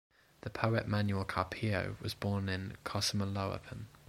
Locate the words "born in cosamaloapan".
2.15-3.85